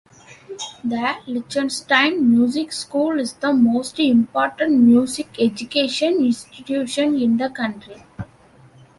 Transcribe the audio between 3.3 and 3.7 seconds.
the